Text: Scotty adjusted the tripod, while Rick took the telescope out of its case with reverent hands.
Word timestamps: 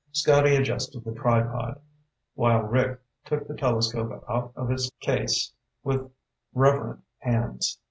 Scotty 0.13 0.55
adjusted 0.55 1.03
the 1.03 1.13
tripod, 1.13 1.79
while 2.33 2.63
Rick 2.63 3.01
took 3.23 3.47
the 3.47 3.53
telescope 3.55 4.23
out 4.27 4.51
of 4.55 4.71
its 4.71 4.89
case 4.99 5.53
with 5.83 6.11
reverent 6.55 7.03
hands. 7.19 7.77